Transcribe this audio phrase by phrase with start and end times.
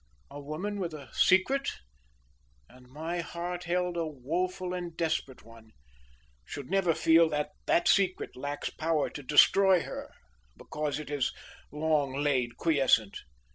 [0.31, 1.69] A woman with a secret,
[2.67, 5.73] and my heart held a woful and desperate one,
[6.43, 10.09] should never feel that that secret lacks power to destroy her
[10.57, 11.31] because it has
[11.71, 13.15] long lain quiescent.